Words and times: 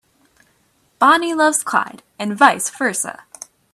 Bonnie 0.97 1.35
loves 1.35 1.61
Clyde 1.61 2.01
and 2.17 2.35
vice 2.35 2.71
versa. 2.71 3.23